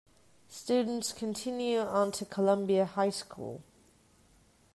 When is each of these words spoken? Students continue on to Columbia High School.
Students 0.49 1.13
continue 1.13 1.77
on 1.81 2.11
to 2.13 2.25
Columbia 2.25 2.85
High 2.87 3.11
School. 3.11 3.61